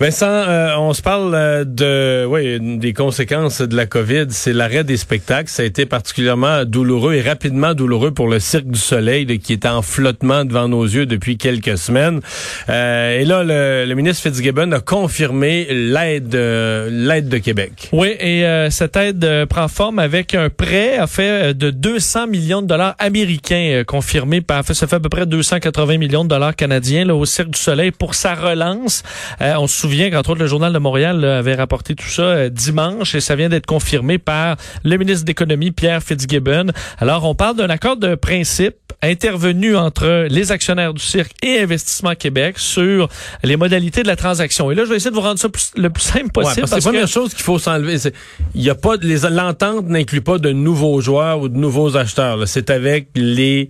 Vincent, 0.00 0.26
euh, 0.26 0.74
on 0.76 0.92
se 0.92 1.02
parle 1.02 1.32
euh, 1.36 1.64
de 1.64 2.26
oui, 2.26 2.58
des 2.78 2.92
conséquences 2.92 3.62
de 3.62 3.76
la 3.76 3.86
COVID. 3.86 4.26
C'est 4.30 4.52
l'arrêt 4.52 4.82
des 4.82 4.96
spectacles. 4.96 5.48
Ça 5.48 5.62
a 5.62 5.66
été 5.66 5.86
particulièrement 5.86 6.64
douloureux 6.64 7.14
et 7.14 7.22
rapidement 7.22 7.74
douloureux 7.74 8.10
pour 8.10 8.26
le 8.26 8.40
Cirque 8.40 8.66
du 8.66 8.78
Soleil 8.78 9.38
qui 9.38 9.52
est 9.52 9.66
en 9.66 9.82
flottement 9.82 10.44
devant 10.44 10.66
nos 10.66 10.82
yeux 10.82 11.06
depuis 11.06 11.36
quelques 11.38 11.78
semaines. 11.78 12.20
Euh, 12.68 13.20
et 13.20 13.24
là, 13.24 13.44
le, 13.44 13.94
ministre 13.94 14.24
Fitzgibbon 14.24 14.72
a 14.72 14.80
confirmé 14.80 15.68
l'aide 15.70 16.34
l'aide 16.34 17.28
de 17.28 17.38
Québec. 17.38 17.88
Oui, 17.92 18.16
et 18.18 18.44
cette 18.70 18.96
aide 18.96 19.44
prend 19.48 19.68
forme 19.68 20.00
avec 20.00 20.34
un 20.34 20.50
prêt 20.50 20.98
à 20.98 21.06
fait 21.06 21.54
de 21.54 21.70
200 21.70 22.26
millions 22.26 22.62
de 22.62 22.66
dollars 22.66 22.96
américains 22.98 23.84
confirmé 23.86 24.40
par 24.40 24.64
ça 24.64 24.88
fait 24.88 24.96
à 24.96 25.00
peu 25.00 25.08
près 25.08 25.26
280 25.26 25.98
millions 25.98 26.24
de 26.24 26.30
dollars 26.30 26.56
canadiens 26.56 27.04
là, 27.04 27.14
au 27.14 27.24
Cirque 27.24 27.50
du 27.50 27.60
Soleil 27.60 27.92
pour 27.92 28.16
sa 28.16 28.34
relance. 28.34 29.04
on 29.40 29.68
se 29.68 29.83
souviens 29.84 30.10
qu'entre 30.10 30.30
autres 30.30 30.40
le 30.40 30.46
Journal 30.46 30.72
de 30.72 30.78
Montréal 30.78 31.22
avait 31.26 31.54
rapporté 31.54 31.94
tout 31.94 32.08
ça 32.08 32.22
euh, 32.22 32.48
dimanche 32.48 33.14
et 33.14 33.20
ça 33.20 33.36
vient 33.36 33.50
d'être 33.50 33.66
confirmé 33.66 34.16
par 34.16 34.56
le 34.82 34.96
ministre 34.96 35.26
d'économie 35.26 35.72
Pierre 35.72 36.02
Fitzgibbon. 36.02 36.68
Alors 36.98 37.24
on 37.26 37.34
parle 37.34 37.56
d'un 37.56 37.68
accord 37.68 37.98
de 37.98 38.14
principe 38.14 38.76
intervenu 39.02 39.76
entre 39.76 40.26
les 40.30 40.52
actionnaires 40.52 40.94
du 40.94 41.02
cirque 41.02 41.32
et 41.42 41.60
Investissement 41.60 42.14
Québec 42.14 42.58
sur 42.58 43.10
les 43.42 43.58
modalités 43.58 44.02
de 44.02 44.08
la 44.08 44.16
transaction. 44.16 44.70
Et 44.70 44.74
là, 44.74 44.84
je 44.84 44.88
vais 44.88 44.96
essayer 44.96 45.10
de 45.10 45.16
vous 45.16 45.20
rendre 45.20 45.38
ça 45.38 45.48
le 45.76 45.90
plus 45.90 46.02
simple 46.02 46.30
possible. 46.30 46.62
parce, 46.62 46.70
que 46.70 46.76
la 46.76 46.80
première 46.80 47.08
chose 47.08 47.34
qu'il 47.34 47.42
faut 47.42 47.58
s'enlever, 47.58 47.98
c'est 47.98 48.14
il 48.54 48.62
y 48.62 48.70
a 48.70 48.74
pas 48.74 48.94
l'entente 48.96 49.86
n'inclut 49.86 50.22
pas 50.22 50.38
de 50.38 50.50
nouveaux 50.50 51.02
joueurs 51.02 51.40
ou 51.40 51.50
de 51.50 51.58
nouveaux 51.58 51.98
acheteurs. 51.98 52.48
C'est 52.48 52.70
avec 52.70 53.08
les 53.14 53.68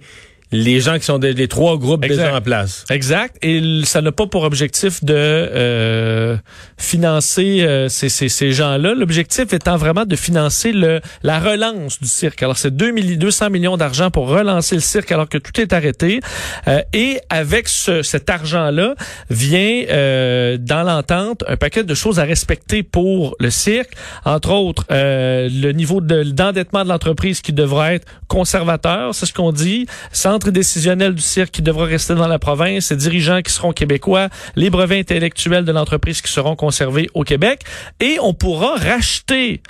les 0.53 0.81
gens 0.81 0.99
qui 0.99 1.05
sont 1.05 1.19
des, 1.19 1.33
les 1.33 1.49
trois 1.49 1.77
groupes 1.79 2.07
déjà 2.07 2.35
en 2.35 2.41
place. 2.41 2.85
Exact. 2.91 3.37
Et 3.43 3.83
ça 3.85 4.01
n'a 4.01 4.13
pas 4.13 4.27
pour 4.27 4.43
objectif 4.45 5.05
de 5.05 5.15
euh, 5.17 6.37
financer 6.77 7.63
euh, 7.63 7.89
ces, 7.89 8.09
ces, 8.09 8.29
ces 8.29 8.53
gens-là. 8.53 8.95
L'objectif 8.95 9.53
étant 9.53 9.77
vraiment 9.77 10.05
de 10.05 10.17
financer 10.17 10.73
le 10.73 11.01
la 11.23 11.41
relance 11.41 12.01
du 12.01 12.09
cirque. 12.09 12.43
Alors 12.43 12.57
c'est 12.57 12.75
2 12.75 12.93
200 13.17 13.51
millions 13.51 13.77
d'argent 13.77 14.11
pour 14.11 14.29
relancer 14.29 14.75
le 14.75 14.81
cirque 14.81 15.11
alors 15.13 15.29
que 15.29 15.39
tout 15.39 15.61
est 15.61 15.73
arrêté. 15.73 16.21
Euh, 16.69 16.83
et 16.93 17.21
avec 17.31 17.69
ce, 17.69 18.03
cet 18.03 18.31
argent-là 18.31 18.95
vient 19.31 19.85
euh, 19.91 20.57
dans 20.59 20.83
l'entente 20.83 21.45
un 21.49 21.57
paquet 21.57 21.85
de 21.85 21.95
choses 21.95 22.19
à 22.19 22.25
respecter 22.25 22.83
pour 22.83 23.37
le 23.41 23.51
cirque. 23.51 23.95
Entre 24.25 24.51
autres, 24.51 24.85
euh, 24.91 25.49
le 25.51 25.73
niveau 25.73 26.01
d'endettement 26.01 26.85
de 26.85 26.89
l'entreprise 26.89 27.41
qui 27.41 27.53
devra 27.53 27.95
être 27.95 28.07
conservateur, 28.29 29.15
c'est 29.15 29.27
ce 29.27 29.33
qu'on 29.33 29.53
dit. 29.53 29.87
Centre 30.35 30.51
décisionnel 30.51 31.15
du 31.15 31.23
cirque 31.23 31.53
qui 31.53 31.63
devra 31.63 31.85
rester 31.85 32.17
dans 32.17 32.27
la 32.27 32.41
province, 32.41 32.91
les 32.91 32.97
dirigeants 32.97 33.41
qui 33.41 33.53
seront 33.53 33.73
québécois, 33.73 34.31
les 34.57 34.69
brevets 34.69 34.99
intellectuels 34.99 35.65
de 35.65 35.71
l'entreprise 35.71 36.23
qui 36.23 36.33
seront 36.33 36.57
conservés 36.57 37.09
au 37.15 37.23
Québec, 37.23 37.61
et 38.01 38.17
on 38.21 38.35
pourra 38.35 38.75
racheter 38.75 39.63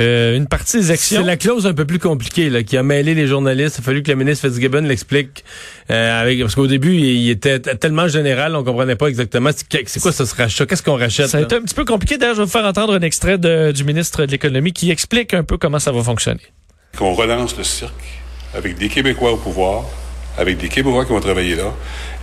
euh, 0.00 0.34
une 0.34 0.46
partie 0.46 0.78
des 0.78 0.90
actions. 0.90 1.20
C'est 1.20 1.26
la 1.26 1.36
clause 1.36 1.66
un 1.66 1.74
peu 1.74 1.84
plus 1.84 1.98
compliquée 1.98 2.48
là, 2.48 2.62
qui 2.62 2.78
a 2.78 2.82
mêlé 2.82 3.14
les 3.14 3.26
journalistes. 3.26 3.76
Il 3.76 3.80
a 3.82 3.84
fallu 3.84 4.02
que 4.02 4.10
le 4.10 4.16
ministre 4.16 4.48
Fitzgibbon 4.48 4.80
l'explique. 4.86 5.44
Euh, 5.90 6.22
avec, 6.22 6.40
parce 6.40 6.54
qu'au 6.54 6.66
début, 6.66 6.94
il, 6.94 7.28
était 7.28 7.60
tellement 7.60 8.08
général, 8.08 8.56
on 8.56 8.64
comprenait 8.64 8.96
pas 8.96 9.08
exactement 9.08 9.50
c'est 9.54 10.00
quoi 10.00 10.12
ça 10.12 10.24
se 10.24 10.34
rachat, 10.34 10.64
qu'est-ce 10.64 10.82
qu'on 10.82 10.96
rachète. 10.96 11.28
Ça 11.28 11.36
a 11.36 11.42
été 11.42 11.56
un 11.56 11.60
petit 11.60 11.74
peu 11.74 11.84
compliqué. 11.84 12.16
D'ailleurs, 12.16 12.36
je 12.36 12.40
vais 12.40 12.46
vous 12.46 12.50
faire 12.50 12.64
entendre 12.64 12.94
un 12.94 13.02
extrait 13.02 13.36
de, 13.36 13.70
du 13.70 13.84
ministre 13.84 14.24
de 14.24 14.30
l'Économie 14.30 14.72
qui 14.72 14.90
explique 14.90 15.34
un 15.34 15.44
peu 15.44 15.58
comment 15.58 15.78
ça 15.78 15.92
va 15.92 16.02
fonctionner. 16.02 16.40
Qu'on 16.96 17.12
relance 17.12 17.54
le 17.58 17.64
cirque 17.64 17.92
avec 18.54 18.78
des 18.78 18.88
Québécois 18.88 19.32
au 19.32 19.36
pouvoir, 19.36 19.84
avec 20.38 20.58
des 20.58 20.68
Québécois 20.68 21.04
qui 21.04 21.12
vont 21.12 21.20
travailler 21.20 21.54
là, 21.54 21.72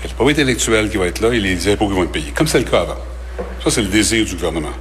et 0.04 0.08
le 0.08 0.14
propriété 0.14 0.42
intellectuel 0.42 0.90
qui 0.90 0.98
va 0.98 1.08
être 1.08 1.22
là 1.22 1.34
et 1.34 1.40
les 1.40 1.68
impôts 1.72 1.88
qui 1.88 1.96
vont 1.96 2.04
être 2.04 2.12
payés, 2.12 2.32
comme 2.36 2.48
c'est 2.48 2.60
le 2.60 2.66
cas 2.66 2.82
avant. 2.82 2.98
Ça, 3.64 3.72
c'est 3.72 3.82
le 3.82 3.88
désir 3.88 4.26
du 4.26 4.36
gouvernement. 4.36 4.74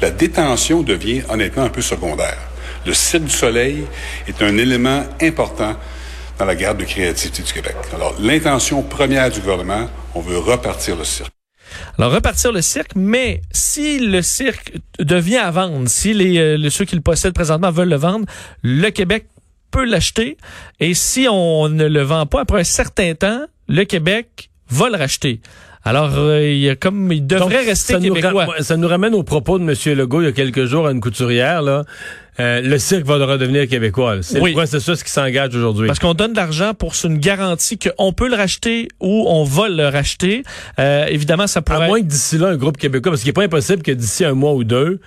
La 0.00 0.10
détention 0.10 0.82
devient 0.82 1.22
honnêtement 1.28 1.64
un 1.64 1.68
peu 1.68 1.82
secondaire. 1.82 2.38
Le 2.86 2.94
site 2.94 3.24
du 3.24 3.30
soleil 3.30 3.84
est 4.26 4.42
un 4.42 4.56
élément 4.56 5.04
important 5.20 5.76
dans 6.38 6.44
la 6.46 6.54
garde 6.54 6.78
de 6.78 6.84
créativité 6.84 7.42
du 7.42 7.52
Québec. 7.52 7.76
Alors, 7.94 8.14
l'intention 8.18 8.82
première 8.82 9.30
du 9.30 9.40
gouvernement, 9.40 9.90
on 10.14 10.20
veut 10.20 10.38
repartir 10.38 10.96
le 10.96 11.04
cirque. 11.04 11.32
Alors, 11.98 12.12
repartir 12.12 12.50
le 12.50 12.62
cirque, 12.62 12.92
mais 12.96 13.42
si 13.52 13.98
le 13.98 14.22
cirque 14.22 14.72
devient 14.98 15.36
à 15.36 15.50
vendre, 15.50 15.88
si 15.88 16.14
les, 16.14 16.38
euh, 16.38 16.70
ceux 16.70 16.86
qui 16.86 16.96
le 16.96 17.02
possèdent 17.02 17.34
présentement 17.34 17.70
veulent 17.70 17.90
le 17.90 17.96
vendre, 17.96 18.24
le 18.62 18.88
Québec 18.88 19.26
peut 19.70 19.84
l'acheter. 19.84 20.36
Et 20.78 20.94
si 20.94 21.26
on 21.30 21.68
ne 21.68 21.86
le 21.86 22.02
vend 22.02 22.26
pas 22.26 22.40
après 22.42 22.60
un 22.60 22.64
certain 22.64 23.14
temps, 23.14 23.46
le 23.68 23.84
Québec 23.84 24.50
va 24.68 24.88
le 24.88 24.96
racheter. 24.96 25.40
Alors, 25.82 26.18
euh, 26.18 26.46
il 26.46 26.58
y 26.58 26.68
a 26.68 26.76
comme 26.76 27.10
il 27.10 27.26
devrait 27.26 27.64
rester 27.64 27.94
ça 27.94 28.00
québécois. 28.00 28.46
Nous 28.58 28.64
ça 28.64 28.76
nous 28.76 28.88
ramène 28.88 29.14
au 29.14 29.22
propos 29.22 29.58
de 29.58 29.64
M. 29.64 29.96
Legault 29.96 30.20
il 30.20 30.24
y 30.26 30.28
a 30.28 30.32
quelques 30.32 30.66
jours 30.66 30.86
à 30.86 30.92
une 30.92 31.00
couturière. 31.00 31.62
Là. 31.62 31.84
Euh, 32.38 32.60
le 32.60 32.78
cirque 32.78 33.04
va 33.04 33.14
redevenir 33.14 33.66
québécois. 33.66 34.18
C'est 34.22 34.40
oui. 34.40 34.50
le 34.50 34.56
processus 34.56 35.02
qui 35.02 35.10
s'engage 35.10 35.54
aujourd'hui. 35.54 35.86
Parce 35.86 35.98
qu'on 35.98 36.14
donne 36.14 36.32
de 36.32 36.36
l'argent 36.36 36.74
pour 36.74 36.94
une 37.04 37.18
garantie 37.18 37.78
qu'on 37.78 38.12
peut 38.12 38.28
le 38.28 38.36
racheter 38.36 38.88
ou 39.00 39.24
on 39.28 39.44
va 39.44 39.68
le 39.68 39.88
racheter. 39.88 40.42
Euh, 40.78 41.06
évidemment, 41.06 41.46
ça 41.46 41.62
pourrait... 41.62 41.84
À 41.84 41.88
moins 41.88 42.00
que 42.00 42.06
d'ici 42.06 42.38
là, 42.38 42.48
un 42.48 42.56
groupe 42.56 42.76
québécois, 42.76 43.12
parce 43.12 43.22
qu'il 43.22 43.28
n'est 43.28 43.34
pas 43.34 43.44
impossible 43.44 43.82
que 43.82 43.92
d'ici 43.92 44.24
un 44.24 44.34
mois 44.34 44.52
ou 44.52 44.64
deux, 44.64 45.00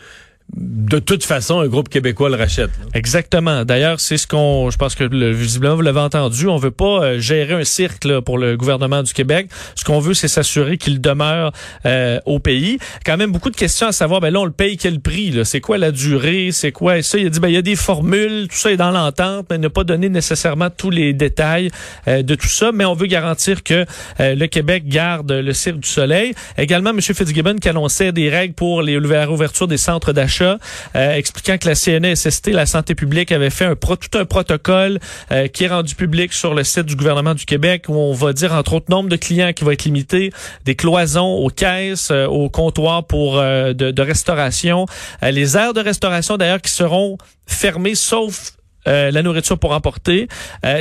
de 0.55 0.99
toute 0.99 1.23
façon, 1.23 1.59
un 1.59 1.67
groupe 1.67 1.89
québécois 1.89 2.29
le 2.29 2.35
rachète. 2.35 2.69
Exactement. 2.93 3.65
D'ailleurs, 3.65 3.99
c'est 3.99 4.17
ce 4.17 4.27
qu'on, 4.27 4.69
je 4.69 4.77
pense 4.77 4.93
que 4.93 5.03
le, 5.03 5.31
visiblement 5.31 5.75
vous 5.75 5.81
l'avez 5.81 5.99
entendu, 5.99 6.47
on 6.47 6.57
veut 6.57 6.71
pas 6.71 7.03
euh, 7.03 7.19
gérer 7.19 7.53
un 7.53 7.63
cirque 7.63 8.07
pour 8.21 8.37
le 8.37 8.55
gouvernement 8.55 9.01
du 9.01 9.13
Québec. 9.13 9.49
Ce 9.75 9.83
qu'on 9.83 9.99
veut, 9.99 10.13
c'est 10.13 10.27
s'assurer 10.27 10.77
qu'il 10.77 11.01
demeure 11.01 11.51
euh, 11.85 12.19
au 12.25 12.39
pays. 12.39 12.77
Quand 13.05 13.17
même 13.17 13.31
beaucoup 13.31 13.49
de 13.49 13.55
questions 13.55 13.87
à 13.87 13.91
savoir. 13.91 14.21
Ben 14.21 14.31
là, 14.31 14.41
on 14.41 14.45
le 14.45 14.51
paye 14.51 14.77
quel 14.77 14.99
prix 14.99 15.33
C'est 15.43 15.61
quoi 15.61 15.77
la 15.77 15.91
durée? 15.91 16.49
C'est 16.51 16.71
quoi? 16.71 17.01
Ça 17.01 17.17
Il 17.17 17.27
a 17.27 17.29
dit 17.29 17.39
ben 17.39 17.47
il 17.47 17.55
y 17.55 17.57
a 17.57 17.63
des 17.63 17.75
formules, 17.75 18.47
tout 18.47 18.57
ça 18.57 18.71
est 18.71 18.77
dans 18.77 18.91
l'entente, 18.91 19.47
mais 19.49 19.57
n'a 19.57 19.69
pas 19.69 19.83
donné 19.83 20.09
nécessairement 20.09 20.69
tous 20.69 20.89
les 20.89 21.13
détails 21.13 21.69
euh, 22.07 22.21
de 22.21 22.35
tout 22.35 22.47
ça. 22.47 22.71
Mais 22.71 22.85
on 22.85 22.93
veut 22.93 23.07
garantir 23.07 23.63
que 23.63 23.85
le 24.19 24.45
Québec 24.45 24.83
garde 24.87 25.31
le 25.31 25.53
cirque 25.53 25.79
du 25.79 25.89
Soleil. 25.89 26.33
Également, 26.57 26.91
M. 26.91 27.01
Fitzgibbon 27.01 27.55
qui 27.55 27.69
annonçait 27.69 28.11
des 28.11 28.29
règles 28.29 28.53
pour 28.53 28.81
les 28.81 28.97
ouverture 28.97 29.67
des 29.67 29.77
centres 29.77 30.13
d'achat 30.13 30.42
euh, 30.43 31.15
expliquant 31.15 31.57
que 31.57 31.67
la 31.67 31.75
CNESST, 31.75 32.47
la 32.47 32.65
santé 32.65 32.95
publique, 32.95 33.31
avait 33.31 33.49
fait 33.49 33.65
un 33.65 33.75
pro, 33.75 33.95
tout 33.95 34.17
un 34.17 34.25
protocole 34.25 34.99
euh, 35.31 35.47
qui 35.47 35.63
est 35.65 35.67
rendu 35.67 35.95
public 35.95 36.33
sur 36.33 36.53
le 36.53 36.63
site 36.63 36.85
du 36.85 36.95
gouvernement 36.95 37.33
du 37.33 37.45
Québec 37.45 37.85
où 37.87 37.95
on 37.95 38.13
va 38.13 38.33
dire 38.33 38.53
entre 38.53 38.73
autres 38.73 38.89
nombre 38.89 39.09
de 39.09 39.15
clients 39.15 39.53
qui 39.53 39.63
va 39.63 39.73
être 39.73 39.85
limité, 39.85 40.31
des 40.65 40.75
cloisons 40.75 41.33
aux 41.33 41.49
caisses, 41.49 42.09
euh, 42.11 42.25
aux 42.25 42.49
comptoirs 42.49 43.05
pour 43.05 43.35
de, 43.35 43.73
de, 43.73 44.01
restauration, 44.01 44.85
les 45.21 45.57
aires 45.57 45.73
de 45.73 45.79
restauration 45.79 46.37
d'ailleurs 46.37 46.61
qui 46.61 46.71
seront 46.71 47.17
fermées 47.45 47.95
sauf 47.95 48.51
la 48.85 49.21
nourriture 49.21 49.57
pour 49.57 49.71
emporter, 49.71 50.27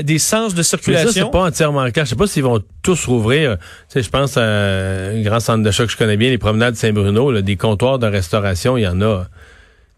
des 0.03 0.19
sens 0.19 0.55
de 0.55 0.63
circulation. 0.63 1.07
Mais 1.07 1.13
ça, 1.13 1.21
c'est 1.25 1.31
pas 1.31 1.45
entièrement 1.45 1.89
clair. 1.91 2.05
Je 2.05 2.11
sais 2.11 2.17
pas 2.17 2.27
s'ils 2.27 2.43
vont 2.43 2.61
tous 2.83 3.07
rouvrir. 3.07 3.59
Tu 3.59 3.65
sais, 3.89 4.03
je 4.03 4.11
pense 4.11 4.37
à 4.37 4.43
un 4.43 5.23
grand 5.23 5.39
centre 5.39 5.63
de 5.63 5.71
choc 5.71 5.87
que 5.87 5.93
je 5.93 5.97
connais 5.97 6.17
bien, 6.17 6.31
les 6.31 6.39
promenades 6.39 6.75
Saint-Bruno, 6.75 7.41
des 7.41 7.57
comptoirs 7.57 8.01
de 8.01 8.07
restauration, 8.09 8.77
il 8.77 8.83
y 8.83 8.89
en 8.89 9.01
a. 9.03 9.27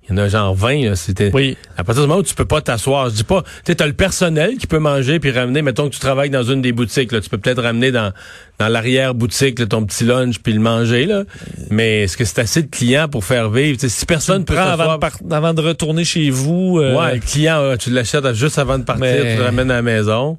Il 0.07 0.11
y 0.11 0.21
en 0.21 0.23
a 0.23 0.29
genre 0.29 0.55
20, 0.55 0.95
c'était. 0.97 1.31
Oui. 1.33 1.57
À 1.79 1.85
partir 1.85 2.03
du 2.03 2.09
moment 2.09 2.21
où 2.21 2.23
tu 2.23 2.35
peux 2.35 2.45
pas 2.45 2.61
t'asseoir, 2.61 3.09
je 3.09 3.15
dis 3.15 3.25
pas, 3.25 3.43
tu 3.43 3.49
sais, 3.67 3.75
t'as 3.75 3.87
le 3.87 3.95
personnel 3.95 4.59
qui 4.59 4.67
peut 4.67 4.79
manger 4.79 5.19
puis 5.19 5.31
ramener, 5.31 5.63
mettons 5.63 5.89
que 5.89 5.95
tu 5.95 6.01
travailles 6.01 6.29
dans 6.29 6.43
une 6.43 6.61
des 6.61 6.73
boutiques, 6.73 7.11
là, 7.11 7.23
tu 7.23 7.31
peux 7.31 7.39
peut-être 7.39 7.63
ramener 7.63 7.91
dans, 7.91 8.13
dans 8.59 8.69
l'arrière-boutique, 8.69 9.67
ton 9.67 9.85
petit 9.87 10.05
lunch 10.05 10.41
puis 10.41 10.53
le 10.53 10.61
manger, 10.61 11.07
là. 11.07 11.25
Mais 11.71 12.03
est-ce 12.03 12.19
que 12.19 12.27
c'est 12.27 12.41
assez 12.41 12.63
de 12.63 12.71
clients 12.71 13.09
pour 13.09 13.25
faire 13.25 13.49
vivre? 13.49 13.81
si 13.81 14.07
personne 14.07 14.45
peut 14.45 14.59
avant 14.59 14.99
de, 14.99 15.35
avant 15.35 15.55
de 15.55 15.63
retourner 15.63 16.05
chez 16.05 16.29
vous. 16.29 16.79
Euh, 16.81 16.97
ouais, 16.99 17.15
le 17.15 17.21
client, 17.21 17.77
tu 17.79 17.91
l'achètes 17.91 18.31
juste 18.35 18.59
avant 18.59 18.79
de 18.79 18.85
partir, 18.85 19.23
tu 19.23 19.37
le 19.39 19.43
ramènes 19.43 19.71
à 19.71 19.77
la 19.77 19.83
maison. 19.83 20.37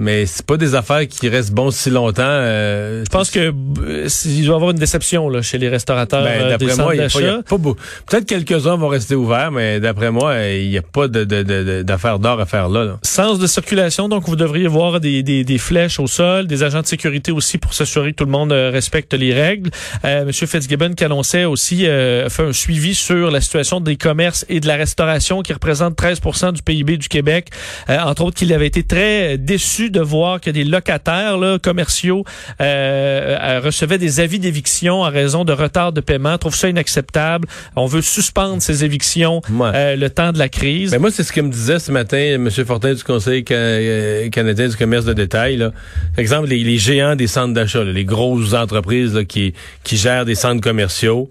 Mais 0.00 0.26
c'est 0.26 0.46
pas 0.46 0.56
des 0.56 0.76
affaires 0.76 1.08
qui 1.08 1.28
restent 1.28 1.52
bons 1.52 1.72
si 1.72 1.90
longtemps. 1.90 2.22
Euh, 2.22 3.02
je 3.04 3.10
pense 3.10 3.30
que 3.30 3.52
euh, 3.80 4.08
il 4.26 4.44
doit 4.44 4.54
y 4.54 4.56
avoir 4.56 4.70
une 4.70 4.78
déception 4.78 5.28
là, 5.28 5.42
chez 5.42 5.58
les 5.58 5.68
restaurateurs. 5.68 6.22
Ben, 6.22 6.40
euh, 6.40 6.50
d'après 6.50 6.76
moi, 6.76 6.94
il 6.94 7.00
y 7.00 7.26
a, 7.26 7.42
pas 7.42 7.56
Peut-être 7.58 8.24
quelques-uns 8.24 8.76
vont 8.76 8.86
rester 8.86 9.16
ouverts, 9.16 9.50
mais 9.50 9.80
d'après 9.80 10.12
moi, 10.12 10.36
il 10.44 10.70
n'y 10.70 10.78
a 10.78 10.82
pas 10.82 11.08
d'affaires 11.08 12.20
d'or 12.20 12.40
à 12.40 12.46
faire 12.46 12.68
là, 12.68 12.84
là, 12.84 12.98
Sens 13.02 13.40
de 13.40 13.46
circulation, 13.48 14.08
donc 14.08 14.28
vous 14.28 14.36
devriez 14.36 14.68
voir 14.68 15.00
des, 15.00 15.24
des, 15.24 15.42
des, 15.42 15.58
flèches 15.58 15.98
au 15.98 16.06
sol, 16.06 16.46
des 16.46 16.62
agents 16.62 16.82
de 16.82 16.86
sécurité 16.86 17.32
aussi 17.32 17.58
pour 17.58 17.74
s'assurer 17.74 18.12
que 18.12 18.18
tout 18.18 18.24
le 18.24 18.30
monde 18.30 18.52
respecte 18.52 19.14
les 19.14 19.34
règles. 19.34 19.70
Euh, 20.04 20.24
Monsieur 20.24 20.46
Fitzgibbon 20.46 20.92
qui 20.94 21.04
annonçait 21.04 21.44
aussi 21.44 21.78
fait 21.78 22.42
un 22.42 22.52
suivi 22.52 22.94
sur 22.94 23.32
la 23.32 23.40
situation 23.40 23.80
des 23.80 23.96
commerces 23.96 24.46
et 24.48 24.60
de 24.60 24.68
la 24.68 24.76
restauration 24.76 25.42
qui 25.42 25.52
représente 25.52 25.98
13% 25.98 26.52
du 26.52 26.62
PIB 26.62 26.98
du 26.98 27.08
Québec. 27.08 27.48
entre 27.88 28.22
autres, 28.22 28.36
qu'il 28.36 28.52
avait 28.52 28.66
été 28.68 28.84
très 28.84 29.38
déçu 29.38 29.87
de 29.90 30.00
voir 30.00 30.40
que 30.40 30.50
des 30.50 30.64
locataires 30.64 31.38
là, 31.38 31.58
commerciaux 31.58 32.24
euh, 32.60 33.36
euh, 33.40 33.60
recevaient 33.60 33.98
des 33.98 34.20
avis 34.20 34.38
d'éviction 34.38 35.02
en 35.02 35.10
raison 35.10 35.44
de 35.44 35.52
retard 35.52 35.92
de 35.92 36.00
paiement. 36.00 36.36
Trouve 36.38 36.54
ça 36.54 36.68
inacceptable. 36.68 37.48
On 37.76 37.86
veut 37.86 38.02
suspendre 38.02 38.62
ces 38.62 38.84
évictions 38.84 39.42
euh, 39.60 39.96
le 39.96 40.10
temps 40.10 40.32
de 40.32 40.38
la 40.38 40.48
crise. 40.48 40.92
Ben 40.92 41.00
moi, 41.00 41.10
c'est 41.10 41.22
ce 41.22 41.32
que 41.32 41.40
me 41.40 41.50
disait 41.50 41.78
ce 41.78 41.92
matin 41.92 42.18
M. 42.18 42.50
Fortin 42.50 42.94
du 42.94 43.04
Conseil 43.04 43.44
canadien 43.44 44.68
du 44.68 44.76
commerce 44.76 45.04
de 45.04 45.12
détail. 45.12 45.56
Là. 45.56 45.70
Par 46.14 46.20
exemple, 46.20 46.48
les, 46.48 46.78
géants 46.78 47.16
des 47.16 47.26
centres 47.26 47.54
d'achat, 47.54 47.82
les 47.84 48.04
grosses 48.04 48.54
entreprises 48.54 49.24
qui, 49.28 49.54
qui 49.84 49.96
gèrent 49.96 50.24
des 50.24 50.34
centres 50.34 50.60
commerciaux. 50.60 51.30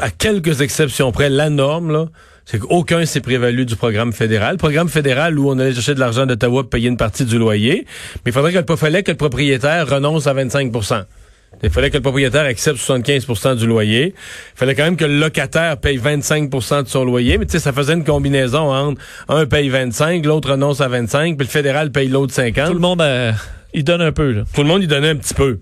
à 0.00 0.10
quelques 0.10 0.60
exceptions 0.60 1.12
près, 1.12 1.28
la 1.30 1.50
norme, 1.50 1.92
là, 1.92 2.06
c'est 2.46 2.60
qu'aucun 2.60 3.04
s'est 3.04 3.20
prévalu 3.20 3.66
du 3.66 3.76
programme 3.76 4.12
fédéral. 4.12 4.56
Programme 4.56 4.88
fédéral 4.88 5.38
où 5.38 5.50
on 5.50 5.58
allait 5.58 5.74
chercher 5.74 5.94
de 5.94 6.00
l'argent 6.00 6.24
d'Ottawa 6.24 6.62
pour 6.62 6.70
payer 6.70 6.88
une 6.88 6.96
partie 6.96 7.24
du 7.24 7.38
loyer. 7.38 7.86
Mais 8.24 8.30
il 8.30 8.32
faudrait 8.32 8.52
que 8.52 8.58
le, 8.58 8.76
fallait 8.76 9.02
que 9.02 9.10
le 9.10 9.16
propriétaire 9.16 9.88
renonce 9.88 10.26
à 10.26 10.34
25% 10.34 11.04
il 11.62 11.70
fallait 11.70 11.90
que 11.90 11.96
le 11.96 12.02
propriétaire 12.02 12.44
accepte 12.44 12.78
75% 12.78 13.56
du 13.56 13.66
loyer. 13.66 14.14
Il 14.54 14.58
fallait 14.58 14.74
quand 14.74 14.84
même 14.84 14.96
que 14.96 15.04
le 15.04 15.18
locataire 15.18 15.78
paye 15.78 15.98
25% 15.98 16.84
de 16.84 16.88
son 16.88 17.04
loyer. 17.04 17.38
Mais 17.38 17.46
tu 17.46 17.52
sais, 17.52 17.58
ça 17.58 17.72
faisait 17.72 17.94
une 17.94 18.04
combinaison 18.04 18.72
entre 18.72 19.00
un 19.28 19.46
paye 19.46 19.68
25, 19.68 20.24
l'autre 20.26 20.52
renonce 20.52 20.80
à 20.80 20.88
25, 20.88 21.36
puis 21.36 21.46
le 21.46 21.50
fédéral 21.50 21.90
paye 21.90 22.08
l'autre 22.08 22.34
50. 22.34 22.66
Tout 22.66 22.74
le 22.74 22.78
monde, 22.78 23.00
euh, 23.00 23.32
il 23.72 23.84
donne 23.84 24.02
un 24.02 24.12
peu. 24.12 24.32
Là. 24.32 24.42
Tout 24.54 24.62
le 24.62 24.68
monde 24.68 24.82
y 24.82 24.86
donnait 24.86 25.10
un 25.10 25.16
petit 25.16 25.34
peu. 25.34 25.60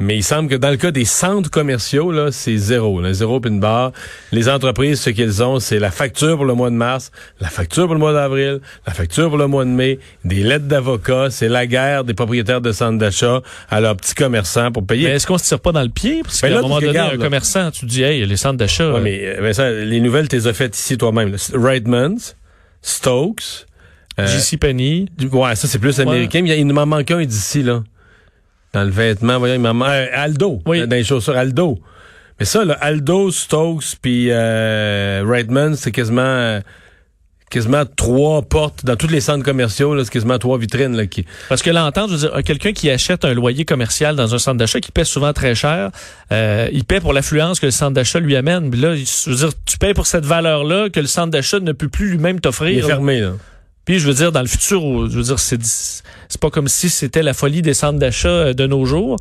Mais 0.00 0.16
il 0.16 0.24
semble 0.24 0.48
que 0.48 0.56
dans 0.56 0.70
le 0.70 0.76
cas 0.76 0.90
des 0.90 1.04
centres 1.04 1.50
commerciaux, 1.50 2.10
là, 2.10 2.32
c'est 2.32 2.56
zéro. 2.56 3.00
Là, 3.00 3.12
zéro 3.12 3.40
une 3.46 3.60
barre. 3.60 3.92
Les 4.32 4.48
entreprises, 4.48 5.00
ce 5.00 5.10
qu'elles 5.10 5.42
ont, 5.42 5.60
c'est 5.60 5.78
la 5.78 5.92
facture 5.92 6.36
pour 6.36 6.44
le 6.44 6.54
mois 6.54 6.70
de 6.70 6.74
mars, 6.74 7.12
la 7.40 7.48
facture 7.48 7.84
pour 7.84 7.94
le 7.94 8.00
mois 8.00 8.12
d'avril, 8.12 8.60
la 8.86 8.92
facture 8.92 9.28
pour 9.28 9.38
le 9.38 9.46
mois 9.46 9.64
de 9.64 9.70
mai, 9.70 10.00
des 10.24 10.42
lettres 10.42 10.66
d'avocats. 10.66 11.30
C'est 11.30 11.48
la 11.48 11.66
guerre 11.66 12.02
des 12.02 12.14
propriétaires 12.14 12.60
de 12.60 12.72
centres 12.72 12.98
d'achat 12.98 13.40
à 13.70 13.80
leurs 13.80 13.96
petits 13.96 14.14
commerçants 14.14 14.72
pour 14.72 14.84
payer. 14.84 15.06
Mais 15.06 15.14
est-ce 15.14 15.28
qu'on 15.28 15.38
se 15.38 15.44
tire 15.44 15.60
pas 15.60 15.70
dans 15.70 15.82
le 15.82 15.88
pied? 15.88 16.22
Parce 16.24 16.40
ben 16.40 16.50
qu'à 16.50 16.58
un 16.58 16.62
moment 16.62 16.80
donné, 16.80 16.98
un 16.98 17.16
commerçant, 17.16 17.70
tu 17.70 17.86
dis, 17.86 18.02
hey, 18.02 18.26
les 18.26 18.36
centres 18.36 18.58
d'achat. 18.58 18.94
Ouais, 18.94 19.00
mais 19.00 19.24
euh, 19.24 19.52
ça, 19.52 19.70
les 19.70 20.00
nouvelles, 20.00 20.28
tu 20.28 20.36
les 20.36 20.48
as 20.48 20.54
faites 20.54 20.76
ici 20.76 20.98
toi-même. 20.98 21.36
Reitmans, 21.54 22.34
Stokes, 22.82 23.66
euh. 24.18 24.26
Ouais, 25.32 25.56
ça 25.56 25.66
c'est 25.66 25.78
plus 25.78 25.98
américain. 26.00 26.42
Mais 26.42 26.58
il, 26.58 26.66
m'en 26.66 26.86
manque 26.86 27.10
un 27.10 27.24
d'ici, 27.24 27.62
là. 27.62 27.82
Dans 28.74 28.84
le 28.84 28.90
vêtement, 28.90 29.38
voyons, 29.38 29.54
il 29.54 29.60
m'a 29.60 29.90
euh, 29.90 30.06
Aldo, 30.12 30.60
oui. 30.66 30.86
dans 30.86 30.96
les 30.96 31.04
chaussures 31.04 31.36
Aldo. 31.36 31.78
Mais 32.38 32.44
ça, 32.44 32.64
là, 32.64 32.76
Aldo, 32.80 33.30
Stokes, 33.30 33.96
puis 34.02 34.26
euh, 34.30 35.24
Redmond, 35.24 35.76
c'est 35.76 35.92
quasiment 35.92 36.22
euh, 36.22 36.60
quasiment 37.54 37.84
trois 37.86 38.42
portes 38.42 38.84
dans 38.84 38.96
tous 38.96 39.06
les 39.06 39.20
centres 39.20 39.44
commerciaux, 39.44 40.02
c'est 40.02 40.10
quasiment 40.10 40.38
trois 40.40 40.58
vitrines 40.58 40.96
là 40.96 41.06
qui. 41.06 41.24
Parce 41.48 41.62
que 41.62 41.70
l'entente, 41.70 42.10
je 42.10 42.16
veux 42.16 42.28
dire, 42.28 42.42
quelqu'un 42.42 42.72
qui 42.72 42.90
achète 42.90 43.24
un 43.24 43.32
loyer 43.32 43.64
commercial 43.64 44.16
dans 44.16 44.34
un 44.34 44.38
centre 44.38 44.58
d'achat 44.58 44.80
qui 44.80 44.90
paie 44.90 45.04
souvent 45.04 45.32
très 45.32 45.54
cher, 45.54 45.90
euh, 46.32 46.68
il 46.72 46.84
paie 46.84 46.98
pour 46.98 47.12
l'affluence 47.12 47.60
que 47.60 47.66
le 47.66 47.72
centre 47.72 47.92
d'achat 47.92 48.18
lui 48.18 48.34
amène. 48.34 48.70
Puis 48.70 48.80
là, 48.80 48.96
je 48.96 49.30
veux 49.30 49.36
dire, 49.36 49.50
tu 49.64 49.78
payes 49.78 49.94
pour 49.94 50.08
cette 50.08 50.24
valeur-là 50.24 50.90
que 50.90 50.98
le 50.98 51.06
centre 51.06 51.30
d'achat 51.30 51.60
ne 51.60 51.70
peut 51.70 51.88
plus 51.88 52.10
lui-même 52.10 52.40
t'offrir. 52.40 52.70
Il 52.70 52.78
est 52.78 52.82
fermé 52.82 53.20
là. 53.20 53.34
Puis 53.84 53.98
je 53.98 54.06
veux 54.06 54.14
dire, 54.14 54.32
dans 54.32 54.40
le 54.40 54.46
futur, 54.46 54.80
je 55.10 55.16
veux 55.16 55.22
dire, 55.22 55.38
c'est 55.38 55.60
c'est 55.62 56.40
pas 56.40 56.50
comme 56.50 56.68
si 56.68 56.88
c'était 56.88 57.22
la 57.22 57.34
folie 57.34 57.62
des 57.62 57.74
centres 57.74 57.98
d'achat 57.98 58.28
euh, 58.28 58.54
de 58.54 58.66
nos 58.66 58.84
jours. 58.86 59.16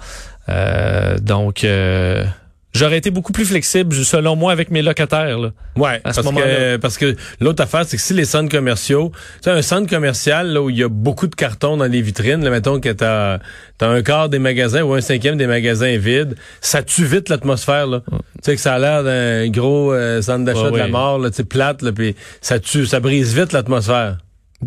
Euh, 0.49 1.17
donc 1.19 1.63
euh, 1.63 2.25
J'aurais 2.73 2.97
été 2.97 3.11
beaucoup 3.11 3.33
plus 3.33 3.45
flexible, 3.45 3.93
selon 3.93 4.35
moi, 4.35 4.51
avec 4.51 4.71
mes 4.71 4.81
locataires. 4.81 5.37
Là, 5.37 5.51
ouais, 5.75 6.01
à 6.03 6.11
ce 6.11 6.21
parce, 6.21 6.35
que, 6.35 6.77
parce 6.77 6.97
que 6.97 7.15
l'autre 7.39 7.61
affaire, 7.61 7.85
c'est 7.85 7.97
que 7.97 8.01
si 8.01 8.15
les 8.15 8.25
centres 8.25 8.49
commerciaux, 8.49 9.11
tu 9.13 9.43
sais, 9.43 9.51
un 9.51 9.61
centre 9.61 9.87
commercial 9.87 10.47
là, 10.47 10.59
où 10.59 10.71
il 10.71 10.77
y 10.77 10.83
a 10.83 10.89
beaucoup 10.89 11.27
de 11.27 11.35
cartons 11.35 11.77
dans 11.77 11.85
les 11.85 12.01
vitrines, 12.01 12.43
là, 12.43 12.49
mettons 12.49 12.79
que 12.79 12.89
t'as 12.89 13.37
as 13.79 13.85
un 13.85 14.01
quart 14.01 14.27
des 14.27 14.39
magasins 14.39 14.81
ou 14.81 14.95
un 14.95 15.01
cinquième 15.01 15.37
des 15.37 15.45
magasins 15.45 15.97
vides, 15.97 16.35
ça 16.61 16.81
tue 16.81 17.05
vite 17.05 17.29
l'atmosphère. 17.29 17.85
là. 17.85 18.01
Tu 18.09 18.17
sais 18.41 18.55
que 18.55 18.61
ça 18.61 18.73
a 18.73 18.79
l'air 18.79 19.03
d'un 19.03 19.47
gros 19.49 19.93
centre 20.23 20.43
d'achat 20.43 20.71
de 20.71 20.77
la 20.77 20.87
mort, 20.87 21.19
là, 21.19 21.29
plate, 21.47 21.83
là, 21.83 21.91
puis 21.91 22.15
ça 22.41 22.59
tue, 22.59 22.87
ça 22.87 22.99
brise 22.99 23.35
vite 23.35 23.53
l'atmosphère 23.53 24.17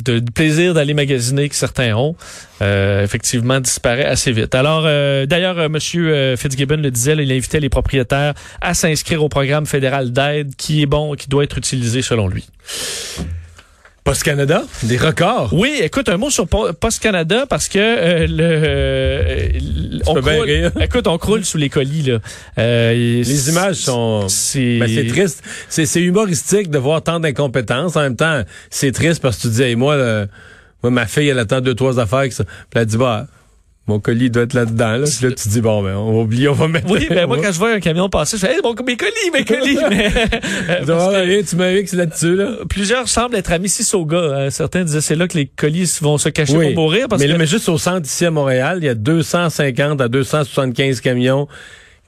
de, 0.02 0.20
plaisir 0.30 0.74
d'aller 0.74 0.94
magasiner 0.94 1.48
que 1.48 1.54
certains 1.54 1.94
ont, 1.94 2.16
euh, 2.62 3.04
effectivement 3.04 3.60
disparaît 3.60 4.04
assez 4.04 4.32
vite. 4.32 4.54
Alors, 4.54 4.84
euh, 4.86 5.26
d'ailleurs, 5.26 5.58
euh, 5.58 5.68
Monsieur 5.68 6.36
Fitzgibbon 6.36 6.76
le 6.76 6.90
disait, 6.90 7.14
il 7.14 7.32
invitait 7.32 7.60
les 7.60 7.68
propriétaires 7.68 8.34
à 8.60 8.74
s'inscrire 8.74 9.22
au 9.22 9.28
programme 9.28 9.66
fédéral 9.66 10.12
d'aide 10.12 10.54
qui 10.56 10.82
est 10.82 10.86
bon, 10.86 11.14
qui 11.14 11.28
doit 11.28 11.44
être 11.44 11.58
utilisé 11.58 12.02
selon 12.02 12.28
lui. 12.28 12.46
Post 14.06 14.22
Canada, 14.22 14.62
des 14.84 14.98
records. 14.98 15.52
Oui, 15.52 15.80
écoute 15.82 16.08
un 16.08 16.16
mot 16.16 16.30
sur 16.30 16.46
Post 16.46 17.02
Canada 17.02 17.44
parce 17.48 17.68
que 17.68 17.80
euh, 17.80 18.26
le, 18.28 18.38
euh, 18.40 20.00
on 20.06 20.14
croule, 20.14 20.70
écoute, 20.80 21.08
on 21.08 21.18
croule 21.18 21.44
sous 21.44 21.58
les 21.58 21.68
colis 21.68 22.02
là. 22.02 22.18
Euh, 22.56 22.92
les 22.92 23.48
images 23.48 23.74
sont, 23.74 24.28
c'est 24.28 24.78
ben, 24.78 25.08
triste, 25.08 25.42
c'est 25.68 26.00
humoristique 26.00 26.70
de 26.70 26.78
voir 26.78 27.02
tant 27.02 27.18
d'incompétence. 27.18 27.96
En 27.96 28.02
même 28.02 28.14
temps, 28.14 28.42
c'est 28.70 28.92
triste 28.92 29.20
parce 29.20 29.38
que 29.38 29.42
tu 29.42 29.48
dis, 29.48 29.74
moi, 29.74 29.96
moi, 30.84 30.92
ma 30.92 31.06
fille, 31.06 31.26
elle 31.26 31.40
attend 31.40 31.60
deux 31.60 31.74
trois 31.74 31.98
affaires, 31.98 32.28
que 32.28 32.34
ça. 32.34 32.44
puis 32.44 32.80
elle 32.80 32.86
dit 32.86 32.98
bah 32.98 33.26
mon 33.86 34.00
colis 34.00 34.30
doit 34.30 34.42
être 34.42 34.54
là-dedans. 34.54 34.96
Là. 34.96 35.06
Là, 35.22 35.30
tu 35.30 35.48
dis, 35.48 35.60
bon, 35.60 35.82
ben, 35.82 35.96
on 35.96 36.12
va 36.12 36.18
oublier, 36.22 36.48
on 36.48 36.54
va 36.54 36.66
mettre... 36.66 36.90
Oui, 36.90 37.06
ben 37.08 37.26
moi, 37.26 37.38
quand 37.40 37.52
je 37.52 37.58
vois 37.58 37.72
un 37.72 37.80
camion 37.80 38.08
passer, 38.08 38.36
je 38.36 38.44
fais, 38.44 38.54
hey, 38.54 38.60
mon, 38.62 38.74
mes 38.84 38.96
colis, 38.96 39.30
mes 39.32 39.44
colis! 39.44 39.78
mais, 39.90 40.12
euh, 40.88 41.42
tu 41.48 41.56
m'as 41.56 41.70
vu 41.70 41.84
que 41.84 41.90
c'est 41.90 41.96
là-dessus, 41.96 42.34
là. 42.34 42.50
Plusieurs 42.68 43.08
semblent 43.08 43.36
être 43.36 43.52
à 43.52 43.58
Mississauga. 43.58 44.18
Hein. 44.18 44.50
Certains 44.50 44.82
disaient, 44.82 45.00
c'est 45.00 45.14
là 45.14 45.28
que 45.28 45.38
les 45.38 45.46
colis 45.46 45.98
vont 46.00 46.18
se 46.18 46.28
cacher 46.28 46.54
pour 46.54 46.82
mourir. 46.84 47.06
Parce 47.08 47.22
mais, 47.22 47.38
mais 47.38 47.46
juste 47.46 47.68
au 47.68 47.78
centre 47.78 48.06
ici 48.06 48.24
à 48.24 48.30
Montréal, 48.30 48.78
il 48.80 48.86
y 48.86 48.88
a 48.88 48.94
250 48.94 50.00
à 50.00 50.08
275 50.08 51.00
camions 51.00 51.46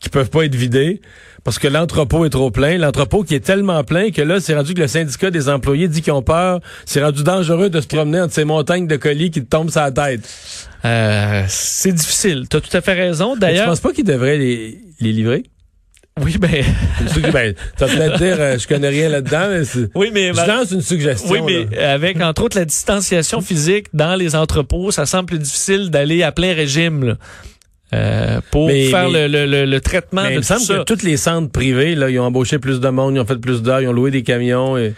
qui 0.01 0.09
peuvent 0.09 0.31
pas 0.31 0.45
être 0.45 0.55
vidés 0.55 1.01
parce 1.45 1.59
que 1.59 1.69
l'entrepôt 1.69 2.25
est 2.25 2.31
trop 2.31 2.51
plein. 2.51 2.79
L'entrepôt 2.79 3.23
qui 3.23 3.35
est 3.35 3.41
tellement 3.41 3.83
plein 3.85 4.11
que 4.11 4.23
là, 4.23 4.41
c'est 4.41 4.55
rendu 4.55 4.75
que 4.75 4.81
le 4.81 4.89
syndicat 4.89 5.31
des 5.31 5.49
employés 5.49 5.89
dit 5.89 6.03
qu'ils 6.03 6.13
ont 6.13 6.23
peur. 6.23 6.61
C'est 6.85 7.03
rendu 7.03 7.23
dangereux 7.23 7.71
de 7.71 7.81
se 7.81 7.87
promener 7.87 8.21
entre 8.21 8.35
ces 8.35 8.45
montagnes 8.45 8.87
de 8.87 8.97
colis 8.97 9.31
qui 9.31 9.43
te 9.43 9.49
tombent 9.49 9.71
sur 9.71 9.81
la 9.81 9.91
tête. 9.91 10.29
Euh, 10.85 11.45
c'est 11.49 11.93
difficile. 11.93 12.47
Tu 12.51 12.57
as 12.57 12.61
tout 12.61 12.77
à 12.77 12.81
fait 12.81 12.93
raison. 12.93 13.37
D'ailleurs, 13.37 13.65
tu 13.65 13.71
penses 13.71 13.81
pas 13.81 13.93
qu'ils 13.93 14.05
devraient 14.05 14.39
les, 14.39 14.79
les 15.01 15.13
livrer? 15.13 15.45
Oui, 16.23 16.37
ben. 16.39 16.51
ben 17.33 17.55
tu 17.55 17.85
vas 17.85 17.87
peut-être 17.87 18.19
dire, 18.19 18.37
euh, 18.39 18.59
je 18.59 18.67
connais 18.67 18.89
rien 18.89 19.09
là-dedans, 19.09 19.49
mais 19.51 19.89
Oui, 19.95 20.11
mais. 20.13 20.33
Je 20.35 20.47
lance 20.47 20.71
une 20.73 20.83
suggestion. 20.83 21.31
Oui, 21.31 21.41
mais 21.71 21.79
avec, 21.79 22.21
entre 22.21 22.43
autres, 22.43 22.59
la 22.59 22.65
distanciation 22.65 23.41
physique 23.41 23.87
dans 23.93 24.17
les 24.17 24.35
entrepôts, 24.35 24.91
ça 24.91 25.07
semble 25.07 25.27
plus 25.27 25.39
difficile 25.39 25.91
d'aller 25.91 26.23
à 26.23 26.33
plein 26.33 26.55
régime, 26.55 27.05
là. 27.05 27.15
Euh, 27.95 28.41
pour 28.51 28.69
faire 28.69 29.09
le, 29.09 29.27
le, 29.29 29.65
le, 29.65 29.81
traitement 29.81 30.25
de 30.25 30.31
il 30.31 30.37
me 30.37 30.43
semble 30.43 30.67
que 30.67 30.85
tous 30.85 31.03
les 31.03 31.17
centres 31.17 31.51
privés, 31.51 31.95
là, 31.95 32.11
ils 32.11 32.19
ont 32.21 32.25
embauché 32.25 32.59
plus 32.59 32.81
de 32.81 32.89
monde, 32.91 33.15
ils 33.15 33.21
ont 33.21 33.25
fait 33.25 33.39
plus 33.39 33.63
d'heures, 33.63 33.81
ils 33.81 33.89
ont 33.89 33.93
loué 33.93 34.11
des 34.11 34.23
camions. 34.23 34.77
Et... 34.77 34.93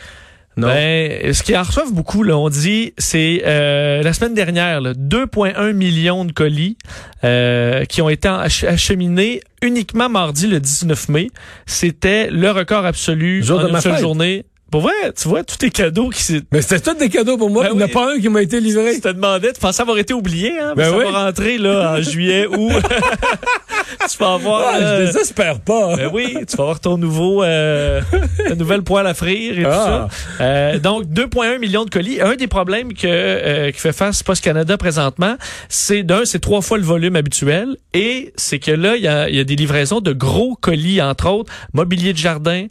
Non? 0.56 0.66
Ben, 0.66 1.32
ce 1.32 1.42
qui 1.44 1.56
en 1.56 1.62
reçoivent 1.62 1.92
beaucoup, 1.92 2.24
là, 2.24 2.36
on 2.36 2.48
dit, 2.48 2.92
c'est 2.98 3.42
euh, 3.46 4.02
la 4.02 4.12
semaine 4.12 4.34
dernière, 4.34 4.82
2,1 4.82 5.72
millions 5.72 6.24
de 6.24 6.32
colis 6.32 6.76
euh, 7.22 7.84
qui 7.84 8.02
ont 8.02 8.08
été 8.08 8.28
acheminés 8.28 9.40
uniquement 9.62 10.08
mardi 10.08 10.48
le 10.48 10.58
19 10.58 11.08
mai. 11.10 11.28
C'était 11.66 12.28
le 12.30 12.50
record 12.50 12.84
absolu 12.84 13.44
Jour 13.44 13.60
en 13.60 13.64
de 13.64 13.68
une 13.68 13.80
seule 13.80 14.00
journée. 14.00 14.44
Pour 14.70 14.82
vrai, 14.82 15.12
tu 15.20 15.28
vois, 15.28 15.42
tous 15.42 15.56
tes 15.56 15.70
cadeaux 15.70 16.10
qui 16.10 16.22
s'est... 16.22 16.42
Mais 16.52 16.62
c'était 16.62 16.92
tous 16.92 16.96
des 16.96 17.08
cadeaux 17.08 17.36
pour 17.36 17.50
moi. 17.50 17.64
Ben 17.64 17.70
il 17.72 17.76
n'y 17.76 17.82
en 17.82 17.86
a 17.86 17.88
pas 17.88 18.12
un 18.14 18.20
qui 18.20 18.28
m'a 18.28 18.40
été 18.40 18.60
livré. 18.60 18.94
Je 18.94 19.00
te 19.00 19.08
demandais, 19.08 19.52
tu 19.52 19.58
pensais 19.58 19.82
avoir 19.82 19.98
été 19.98 20.14
oublié, 20.14 20.52
hein? 20.60 20.74
Ben 20.76 20.90
ça 20.90 20.96
va 20.96 21.24
rentrer, 21.24 21.58
là, 21.58 21.96
en 21.96 22.00
juillet, 22.00 22.46
ou 22.46 22.70
tu 24.10 24.18
vas 24.18 24.34
avoir... 24.34 24.68
Ah, 24.68 24.78
je 24.78 24.84
euh, 24.84 25.06
désespère 25.06 25.58
pas. 25.58 25.96
Ben 25.96 26.08
oui, 26.12 26.36
tu 26.48 26.56
vas 26.56 26.62
avoir 26.62 26.78
ton 26.78 26.98
nouveau, 26.98 27.42
euh, 27.42 28.00
ta 28.46 28.54
nouvelle 28.54 28.82
poêle 28.82 29.08
à 29.08 29.14
frire 29.14 29.58
et 29.58 29.62
tout 29.64 29.68
ah. 29.72 30.08
ça. 30.38 30.44
Euh, 30.44 30.78
donc, 30.78 31.06
2,1 31.06 31.58
millions 31.58 31.84
de 31.84 31.90
colis. 31.90 32.20
Un 32.20 32.36
des 32.36 32.46
problèmes 32.46 32.94
que, 32.94 33.08
euh, 33.08 33.72
qui 33.72 33.80
fait 33.80 33.92
face 33.92 34.22
Post 34.22 34.44
Canada 34.44 34.76
présentement, 34.76 35.34
c'est 35.68 36.04
d'un, 36.04 36.24
c'est 36.24 36.38
trois 36.38 36.60
fois 36.60 36.78
le 36.78 36.84
volume 36.84 37.16
habituel. 37.16 37.76
Et 37.92 38.32
c'est 38.36 38.60
que 38.60 38.70
là, 38.70 38.94
il 38.94 39.02
y 39.02 39.08
a, 39.08 39.28
y 39.28 39.40
a 39.40 39.44
des 39.44 39.56
livraisons 39.56 40.00
de 40.00 40.12
gros 40.12 40.54
colis, 40.54 41.02
entre 41.02 41.28
autres, 41.28 41.52
mobilier 41.72 42.12
de 42.12 42.18
jardin, 42.18 42.66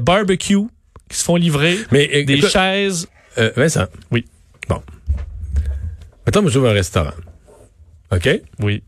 barbecue, 0.00 0.66
qui 1.14 1.20
se 1.20 1.24
font 1.24 1.36
livrer, 1.36 1.78
Mais, 1.92 2.24
des 2.24 2.40
chaises. 2.40 3.08
Euh, 3.38 3.50
Vincent. 3.56 3.86
Oui. 4.10 4.24
Bon. 4.68 4.82
Maintenant, 6.26 6.42
moi, 6.42 6.50
j'ouvre 6.50 6.68
un 6.68 6.72
restaurant. 6.72 7.14
OK? 8.10 8.28
Oui. 8.60 8.82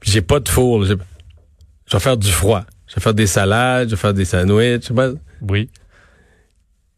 Puis 0.00 0.10
j'ai 0.10 0.22
pas 0.22 0.40
de 0.40 0.48
four. 0.48 0.84
Je 0.84 0.94
vais 0.94 2.00
faire 2.00 2.16
du 2.16 2.30
froid. 2.30 2.64
Je 2.88 2.94
vais 2.96 3.00
faire 3.00 3.14
des 3.14 3.26
salades, 3.26 3.88
je 3.88 3.94
vais 3.94 4.00
faire 4.00 4.14
des 4.14 4.24
sandwichs. 4.24 4.90
Oui. 5.42 5.70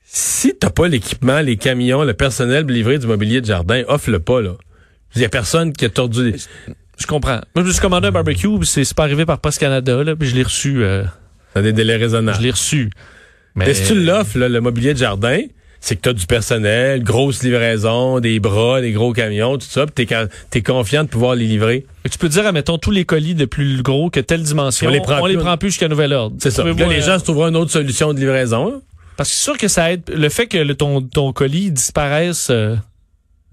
Si 0.04 0.54
t'as 0.54 0.70
pas 0.70 0.88
l'équipement, 0.88 1.40
les 1.40 1.56
camions, 1.56 2.04
le 2.04 2.14
personnel 2.14 2.64
pour 2.64 2.72
livrer 2.72 2.98
du 2.98 3.06
mobilier 3.06 3.40
de 3.40 3.46
jardin, 3.46 3.82
offre-le 3.88 4.20
pas, 4.20 4.40
là. 4.40 4.52
Il 5.14 5.22
y 5.22 5.24
a 5.24 5.28
personne 5.28 5.72
qui 5.72 5.84
a 5.84 5.88
tordu 5.88 6.30
les... 6.30 6.38
Je 6.98 7.06
comprends. 7.06 7.40
Moi, 7.54 7.62
je 7.62 7.62
me 7.62 7.72
suis 7.72 7.80
commandé 7.80 8.08
un 8.08 8.12
barbecue, 8.12 8.48
c'est 8.64 8.94
pas 8.94 9.04
arrivé 9.04 9.24
par 9.24 9.38
Post 9.40 9.58
Canada, 9.58 10.04
là, 10.04 10.14
puis 10.14 10.28
je 10.28 10.34
l'ai 10.34 10.42
reçu. 10.42 10.84
Euh... 10.84 11.04
Dans 11.54 11.62
des 11.62 11.72
délais 11.72 11.96
raisonnables. 11.96 12.36
Je 12.38 12.42
l'ai 12.42 12.50
reçu. 12.50 12.90
Mais 13.56 13.74
si 13.74 13.84
tu 13.84 13.94
l'offres, 13.94 14.38
le 14.38 14.60
mobilier 14.60 14.92
de 14.92 14.98
jardin, 14.98 15.40
c'est 15.80 15.96
que 15.96 16.00
tu 16.00 16.08
as 16.08 16.12
du 16.12 16.26
personnel, 16.26 17.02
grosse 17.02 17.42
livraison, 17.42 18.20
des 18.20 18.40
bras, 18.40 18.80
des 18.80 18.92
gros 18.92 19.12
camions, 19.12 19.56
tout 19.56 19.66
ça, 19.68 19.86
puis 19.86 20.06
t'es 20.06 20.58
es 20.58 20.62
confiant 20.62 21.04
de 21.04 21.08
pouvoir 21.08 21.34
les 21.34 21.46
livrer. 21.46 21.86
tu 22.10 22.18
peux 22.18 22.28
dire, 22.28 22.46
admettons, 22.46 22.78
tous 22.78 22.90
les 22.90 23.04
colis 23.04 23.34
de 23.34 23.44
plus 23.44 23.82
gros 23.82 24.10
que 24.10 24.20
telle 24.20 24.42
dimension, 24.42 24.88
on 24.88 24.92
les 24.92 25.00
prend, 25.00 25.24
les 25.26 25.36
prend 25.36 25.56
plus 25.56 25.70
jusqu'à 25.70 25.88
nouvel 25.88 26.12
ordre. 26.12 26.36
C'est 26.40 26.50
ça. 26.50 26.64
Là, 26.64 26.72
les 26.72 27.02
gens 27.02 27.18
se 27.18 27.24
trouveront 27.24 27.48
une 27.48 27.56
autre 27.56 27.70
solution 27.70 28.12
de 28.12 28.18
livraison. 28.18 28.68
Hein. 28.68 28.80
Parce 29.16 29.30
que 29.30 29.36
c'est 29.36 29.42
sûr 29.42 29.56
que 29.56 29.68
ça 29.68 29.92
aide, 29.92 30.02
le 30.12 30.28
fait 30.28 30.46
que 30.46 30.72
ton, 30.72 31.02
ton 31.02 31.32
colis 31.32 31.70
disparaisse... 31.70 32.48
Euh, 32.50 32.76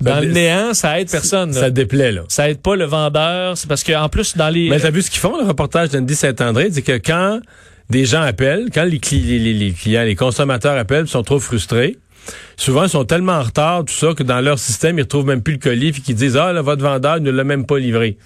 dans 0.02 0.20
le 0.20 0.32
néant, 0.34 0.74
ça 0.74 1.00
aide 1.00 1.10
personne. 1.10 1.54
Ça 1.54 1.70
déplaît, 1.70 2.12
là. 2.12 2.24
Ça 2.28 2.50
aide 2.50 2.60
pas 2.60 2.76
le 2.76 2.84
vendeur. 2.84 3.58
C'est 3.58 3.70
parce 3.70 3.86
qu'en 3.86 4.10
plus, 4.10 4.36
dans 4.36 4.50
les... 4.50 4.70
Mais 4.70 4.80
t'as 4.80 4.90
vu 4.90 5.02
ce 5.02 5.10
qu'ils 5.10 5.22
font, 5.22 5.38
le 5.38 5.48
reportage 5.48 5.90
d'Andy 5.90 6.16
Saint-André, 6.16 6.68
c'est 6.74 6.82
que 6.82 6.98
quand 6.98 7.40
des 7.90 8.06
gens 8.06 8.22
appellent, 8.22 8.70
quand 8.74 8.86
les, 8.86 9.00
clients, 9.00 10.04
les 10.04 10.16
consommateurs 10.16 10.78
appellent, 10.78 11.06
ils 11.06 11.10
sont 11.10 11.24
trop 11.24 11.40
frustrés. 11.40 11.98
Souvent, 12.56 12.84
ils 12.84 12.90
sont 12.90 13.06
tellement 13.06 13.34
en 13.34 13.44
retard, 13.44 13.86
tout 13.86 13.94
ça, 13.94 14.14
que 14.14 14.24
dans 14.24 14.40
leur 14.40 14.60
système, 14.60 14.98
ils 14.98 15.04
retrouvent 15.04 15.26
même 15.26 15.44
plus 15.44 15.54
le 15.54 15.60
colis, 15.60 15.90
et 15.90 15.92
qu'ils 15.92 16.16
disent, 16.16 16.38
ah, 16.38 16.54
là, 16.54 16.62
votre 16.62 16.82
vendeur 16.82 17.20
ne 17.20 17.32
l'a 17.32 17.44
même 17.44 17.66
pas 17.66 17.78
livré. 17.78 18.18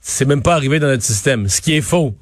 C'est 0.00 0.24
même 0.24 0.42
pas 0.42 0.54
arrivé 0.54 0.80
dans 0.80 0.88
notre 0.88 1.02
système. 1.02 1.48
Ce 1.48 1.60
qui 1.60 1.74
est 1.74 1.82
faux. 1.82 2.16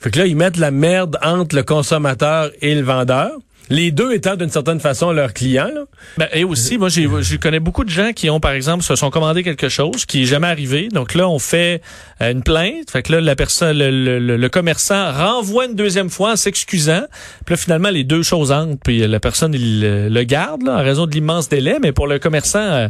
Fait 0.00 0.10
que 0.10 0.18
là, 0.18 0.26
ils 0.26 0.36
mettent 0.36 0.56
la 0.56 0.70
merde 0.70 1.18
entre 1.22 1.54
le 1.54 1.62
consommateur 1.62 2.50
et 2.60 2.74
le 2.74 2.82
vendeur. 2.82 3.30
Les 3.70 3.90
deux 3.90 4.12
étant 4.12 4.36
d'une 4.36 4.50
certaine 4.50 4.80
façon 4.80 5.12
leurs 5.12 5.32
clients. 5.32 5.70
Là. 5.72 5.84
Ben, 6.18 6.28
et 6.32 6.44
aussi, 6.44 6.78
moi, 6.78 6.88
je 6.88 7.36
connais 7.36 7.60
beaucoup 7.60 7.84
de 7.84 7.90
gens 7.90 8.12
qui 8.12 8.28
ont, 8.28 8.40
par 8.40 8.52
exemple, 8.52 8.82
se 8.82 8.96
sont 8.96 9.10
commandés 9.10 9.42
quelque 9.42 9.68
chose 9.68 10.04
qui 10.04 10.22
est 10.22 10.26
jamais 10.26 10.48
arrivé. 10.48 10.88
Donc 10.88 11.14
là, 11.14 11.28
on 11.28 11.38
fait 11.38 11.80
euh, 12.20 12.32
une 12.32 12.42
plainte. 12.42 12.90
Fait 12.90 13.02
que 13.02 13.12
là, 13.12 13.20
la 13.20 13.36
personne, 13.36 13.78
le, 13.78 14.48
commerçant 14.48 15.12
renvoie 15.12 15.66
une 15.66 15.74
deuxième 15.74 16.10
fois 16.10 16.32
en 16.32 16.36
s'excusant. 16.36 17.04
Puis 17.46 17.54
là, 17.54 17.56
finalement, 17.56 17.90
les 17.90 18.04
deux 18.04 18.22
choses 18.22 18.52
entrent. 18.52 18.78
Puis 18.82 19.06
la 19.06 19.20
personne, 19.20 19.54
il 19.54 19.80
le 19.80 20.22
garde 20.24 20.62
là, 20.62 20.74
en 20.74 20.82
raison 20.82 21.06
de 21.06 21.12
l'immense 21.12 21.48
délai. 21.48 21.78
Mais 21.80 21.92
pour 21.92 22.06
le 22.06 22.18
commerçant, 22.18 22.58
euh, 22.58 22.88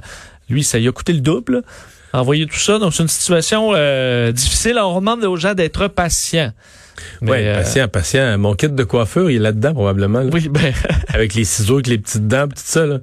lui, 0.49 0.65
ça 0.65 0.79
lui 0.79 0.89
a 0.89 0.93
coûté 0.93 1.13
le 1.13 1.21
double. 1.21 1.63
Envoyer 2.15 2.47
tout 2.47 2.59
ça. 2.59 2.79
Donc, 2.79 2.93
c'est 2.93 3.03
une 3.03 3.09
situation 3.09 3.71
euh, 3.75 4.33
difficile. 4.33 4.79
On 4.79 5.01
demande 5.01 5.25
aux 5.25 5.37
gens 5.37 5.55
d'être 5.55 5.89
patients. 5.89 6.53
Oui, 7.23 7.31
euh, 7.33 7.57
patient, 7.57 7.89
patient. 7.89 8.39
Mon 8.39 8.55
kit 8.55 8.69
de 8.69 8.85
coiffure, 8.85 9.31
il 9.31 9.37
est 9.37 9.41
là-dedans 9.41 9.75
probablement. 9.75 10.23
Oui, 10.33 10.49
ben. 10.49 10.73
avec 11.09 11.35
les 11.35 11.45
ciseaux, 11.45 11.75
avec 11.75 11.87
les 11.87 11.99
petites 11.99 12.27
dents, 12.27 12.49
tout 12.49 12.55
ça. 12.57 12.87
Là. 12.87 12.99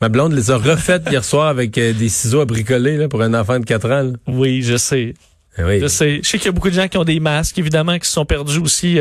Ma 0.00 0.08
blonde 0.08 0.32
les 0.32 0.50
a 0.50 0.56
refaites 0.56 1.04
hier 1.10 1.24
soir 1.24 1.46
avec 1.46 1.76
euh, 1.78 1.92
des 1.92 2.08
ciseaux 2.08 2.40
à 2.40 2.44
bricoler 2.44 2.96
là, 2.96 3.08
pour 3.08 3.22
un 3.22 3.34
enfant 3.34 3.58
de 3.58 3.64
4 3.64 3.90
ans. 3.90 4.12
Oui, 4.26 4.62
je 4.62 4.76
sais. 4.76 5.14
Eh 5.58 5.64
oui. 5.64 5.80
Je 5.80 5.86
sais. 5.86 6.20
Je 6.22 6.28
sais 6.28 6.38
qu'il 6.38 6.46
y 6.46 6.48
a 6.48 6.52
beaucoup 6.52 6.70
de 6.70 6.74
gens 6.74 6.88
qui 6.88 6.98
ont 6.98 7.04
des 7.04 7.20
masques, 7.20 7.58
évidemment, 7.58 7.98
qui 7.98 8.06
se 8.06 8.14
sont 8.14 8.24
perdus 8.24 8.58
aussi. 8.58 8.98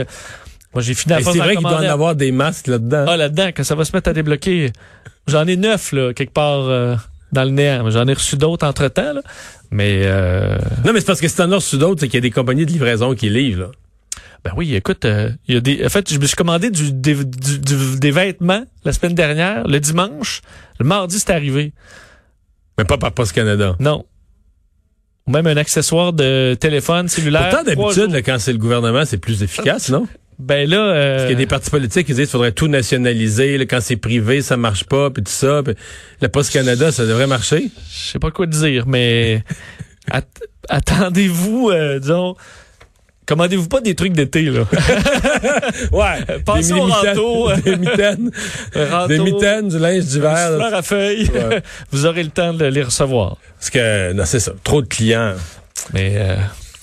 Moi, 0.74 0.82
j'ai 0.82 0.94
fini 0.94 1.14
à 1.14 1.18
C'est 1.22 1.38
vrai 1.38 1.56
qu'il 1.56 1.64
doit 1.64 1.80
en 1.80 1.84
avoir 1.84 2.16
des 2.16 2.32
masques 2.32 2.68
là-dedans. 2.68 3.06
Ah, 3.08 3.18
là-dedans, 3.18 3.50
quand 3.56 3.64
ça 3.64 3.76
va 3.76 3.86
se 3.86 3.96
mettre 3.96 4.10
à 4.10 4.14
débloquer. 4.14 4.72
J'en 5.28 5.46
ai 5.48 5.56
neuf, 5.56 5.92
là, 5.92 6.14
quelque 6.14 6.34
part 6.34 6.68
euh, 6.68 6.96
dans 7.32 7.44
le 7.44 7.52
néant. 7.52 7.90
J'en 7.90 8.08
ai 8.08 8.14
reçu 8.14 8.38
d'autres 8.38 8.66
entre-temps, 8.66 9.14
là. 9.14 9.22
Mais... 9.72 10.06
Non, 10.86 10.94
mais 10.94 11.00
c'est 11.00 11.06
parce 11.06 11.22
que 11.22 11.28
si 11.28 11.42
en 11.42 11.52
as 11.52 11.56
reçu 11.56 11.78
d'autres, 11.78 12.02
c'est 12.02 12.08
qu'il 12.08 12.16
y 12.16 12.18
a 12.18 12.22
des 12.22 12.32
compagnies 12.32 12.66
de 12.66 12.72
livraison 12.72 13.16
qui 13.16 13.30
livrent, 13.30 13.62
là. 13.62 13.72
Ben 14.44 14.54
oui, 14.58 14.76
écoute, 14.76 15.06
euh, 15.06 15.30
il 15.48 15.56
y 15.56 15.58
a 15.58 15.62
des. 15.62 15.86
En 15.86 15.90
fait, 15.90 16.12
je 16.12 16.18
me 16.18 16.26
suis 16.26 16.36
commandé 16.36 16.72
du, 16.72 16.92
des, 16.92 17.16
des 17.16 18.12
vêtements 18.12 18.64
la 18.84 18.92
semaine 18.92 19.14
dernière, 19.14 19.68
le 19.68 19.80
dimanche. 19.80 20.42
Le 20.80 20.86
mardi, 20.86 21.20
c'est 21.20 21.30
arrivé. 21.30 21.74
Mais 22.78 22.86
pas 22.86 22.98
par 22.98 23.12
Post 23.12 23.34
Canada. 23.34 23.76
Non. 23.80 24.06
Ou 25.28 25.32
même 25.32 25.46
un 25.46 25.58
accessoire 25.58 26.14
de 26.14 26.56
téléphone 26.60 27.08
cellulaire. 27.08 27.50
Pourtant, 27.50 27.64
d'habitude, 27.64 28.26
quand 28.26 28.40
c'est 28.40 28.54
le 28.54 28.58
gouvernement, 28.58 29.06
c'est 29.06 29.20
plus 29.20 29.44
efficace, 29.44 29.90
non? 29.90 30.08
Ben 30.40 30.68
là, 30.68 30.78
euh... 30.78 31.12
parce 31.12 31.24
qu'il 31.26 31.34
y 31.34 31.36
a 31.36 31.38
des 31.38 31.46
partis 31.46 31.70
politiques 31.70 32.08
qui 32.08 32.14
disent 32.14 32.24
qu'il 32.24 32.32
faudrait 32.32 32.52
tout 32.52 32.68
nationaliser. 32.68 33.60
Là, 33.60 33.66
quand 33.68 33.80
c'est 33.80 33.98
privé, 33.98 34.42
ça 34.42 34.58
marche 34.58 34.86
pas, 34.86 35.12
puis 35.12 35.22
tout 35.22 35.32
ça. 35.32 35.62
Puis 35.64 35.76
le 36.20 36.30
Post 36.30 36.52
Canada, 36.52 36.92
ça 36.92 37.06
devrait 37.06 37.28
marcher. 37.28 37.70
Je 37.92 38.12
sais 38.12 38.20
pas 38.20 38.32
quoi 38.32 38.48
dire, 38.48 38.88
mais 38.88 39.44
attendez-vous, 40.70 41.70
euh, 41.70 42.00
disons 42.00 42.36
Commandez-vous 43.32 43.70
pas 43.70 43.80
des 43.80 43.96
trucs 43.96 44.12
d'été, 44.12 44.42
là? 44.42 44.64
ouais. 45.94 46.40
Pensez 46.44 46.74
des 46.74 46.80
au 46.82 46.84
râteau. 46.84 47.50
Des 47.64 47.78
mitaines. 47.78 48.30
Des 49.08 49.20
mitaines, 49.20 49.70
du 49.70 49.80
linge 49.80 50.04
d'hiver. 50.04 50.36
Fleurs 50.58 50.74
à 50.74 50.82
feuilles. 50.82 51.32
Vous 51.92 52.06
aurez 52.06 52.24
le 52.24 52.30
temps 52.30 52.54
de 52.54 52.66
les 52.66 52.84
recevoir. 52.84 53.38
Parce 53.58 53.70
que, 53.70 54.12
non, 54.12 54.26
c'est 54.26 54.42
ça. 54.42 54.52
Trop 54.66 54.82
de 54.82 54.88
clients. 54.88 55.36
Mais, 55.94 56.16
euh, 56.18 56.36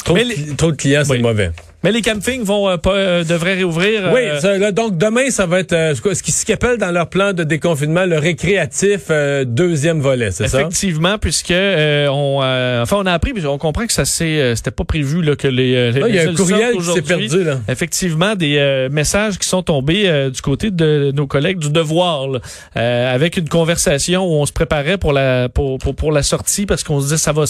trop, 0.06 0.14
de, 0.16 0.56
trop, 0.56 0.70
de, 0.70 0.76
clients, 0.76 1.02
c'est 1.04 1.18
mauvais. 1.18 1.52
Mais 1.84 1.92
les 1.92 2.02
campings 2.02 2.42
vont 2.42 2.68
euh, 2.68 2.76
pas 2.76 2.94
euh, 2.94 3.24
devraient 3.24 3.54
réouvrir. 3.54 4.10
Oui, 4.12 4.22
euh, 4.24 4.72
donc 4.72 4.98
demain 4.98 5.30
ça 5.30 5.46
va 5.46 5.60
être 5.60 5.92
ce 5.94 6.22
qu'ils 6.22 6.34
ce 6.34 6.52
appellent 6.52 6.78
dans 6.78 6.90
leur 6.90 7.08
plan 7.08 7.32
de 7.32 7.44
déconfinement 7.44 8.04
le 8.04 8.18
récréatif 8.18 9.10
deuxième 9.46 10.00
volet, 10.00 10.32
c'est 10.32 10.48
ça? 10.48 10.60
Effectivement, 10.60 11.18
puisque 11.18 11.52
on 11.52 12.40
enfin 12.82 12.96
on 12.96 13.06
a 13.06 13.12
appris 13.12 13.32
on 13.46 13.58
comprend 13.58 13.86
que 13.86 13.92
ça 13.92 14.04
c'est 14.04 14.56
c'était 14.56 14.72
pas 14.72 14.84
prévu 14.84 15.22
là 15.22 15.36
que 15.36 15.46
les, 15.46 15.92
il 15.94 16.14
y 16.14 16.18
a 16.18 16.28
un 16.28 16.34
courriel 16.34 16.76
qui 16.76 16.84
s'est 16.84 17.02
perdu 17.02 17.44
là. 17.44 17.60
Effectivement 17.68 18.34
des 18.34 18.88
messages 18.90 19.38
qui 19.38 19.48
sont 19.48 19.62
tombés 19.62 20.30
du 20.30 20.40
côté 20.42 20.70
de 20.70 21.12
nos 21.14 21.26
collègues 21.26 21.58
du 21.58 21.70
devoir 21.70 22.26
avec 22.74 23.36
une 23.36 23.48
conversation 23.48 24.26
où 24.26 24.40
on 24.40 24.46
se 24.46 24.52
préparait 24.52 24.98
pour 24.98 25.12
la 25.12 25.48
pour 25.48 25.78
pour, 25.78 25.94
pour 25.94 26.10
la 26.10 26.24
sortie 26.24 26.66
parce 26.66 26.82
qu'on 26.82 26.98
se 26.98 27.04
disait 27.04 27.18
ça 27.18 27.32
va 27.32 27.46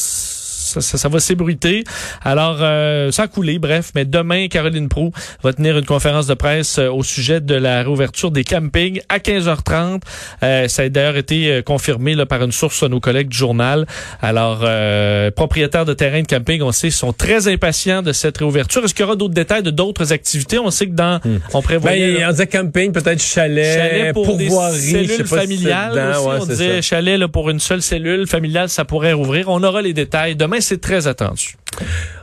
ça, 0.68 0.80
ça, 0.80 1.08
va 1.08 1.20
s'ébruiter. 1.20 1.84
Alors, 2.24 2.58
euh, 2.60 3.10
ça 3.10 3.24
a 3.24 3.28
coulé, 3.28 3.58
bref. 3.58 3.92
Mais 3.94 4.04
demain, 4.04 4.48
Caroline 4.48 4.88
Prou 4.88 5.12
va 5.42 5.52
tenir 5.52 5.78
une 5.78 5.86
conférence 5.86 6.26
de 6.26 6.34
presse 6.34 6.78
euh, 6.78 6.90
au 6.90 7.02
sujet 7.02 7.40
de 7.40 7.54
la 7.54 7.82
réouverture 7.82 8.30
des 8.30 8.44
campings 8.44 9.00
à 9.08 9.18
15h30. 9.18 10.00
Euh, 10.42 10.68
ça 10.68 10.82
a 10.82 10.88
d'ailleurs 10.88 11.16
été 11.16 11.50
euh, 11.50 11.62
confirmé 11.62 12.14
là, 12.14 12.26
par 12.26 12.42
une 12.42 12.52
source 12.52 12.82
de 12.82 12.88
nos 12.88 13.00
collègues 13.00 13.28
du 13.28 13.36
journal. 13.36 13.86
Alors, 14.20 14.60
euh, 14.62 15.30
propriétaires 15.30 15.84
de 15.84 15.94
terrains 15.94 16.22
de 16.22 16.26
camping, 16.26 16.62
on 16.62 16.72
sait, 16.72 16.90
sont 16.90 17.12
très 17.12 17.48
impatients 17.48 18.02
de 18.02 18.12
cette 18.12 18.38
réouverture. 18.38 18.84
Est-ce 18.84 18.94
qu'il 18.94 19.04
y 19.04 19.06
aura 19.06 19.16
d'autres 19.16 19.34
détails 19.34 19.62
de 19.62 19.70
d'autres 19.70 20.12
activités? 20.12 20.58
On 20.58 20.70
sait 20.70 20.86
que 20.86 20.94
dans... 20.94 21.20
Hmm. 21.24 21.38
On 21.54 21.62
prévoit... 21.62 21.90
Ben, 21.90 22.24
on 22.26 22.30
disait 22.30 22.46
camping, 22.46 22.92
peut-être 22.92 23.22
chalet, 23.22 23.78
chalet 23.78 24.12
pour 24.12 24.26
pourvoirie, 24.26 24.92
des 24.92 25.06
cellules 25.06 25.26
familiales. 25.26 26.16
on 26.18 26.46
disait 26.46 26.82
chalet 26.82 27.18
là, 27.18 27.28
pour 27.28 27.50
une 27.50 27.60
seule 27.60 27.82
cellule 27.82 28.26
familiale, 28.26 28.68
ça 28.68 28.84
pourrait 28.84 29.12
rouvrir. 29.12 29.48
On 29.48 29.62
aura 29.62 29.82
les 29.82 29.92
détails 29.92 30.36
demain 30.36 30.57
c'est 30.60 30.80
très 30.80 31.06
attendu. 31.06 31.56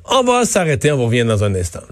On 0.06 0.24
va 0.24 0.46
s'arrêter, 0.46 0.92
on 0.92 1.04
revient 1.06 1.26
dans 1.26 1.44
un 1.44 1.56
instant. 1.56 1.84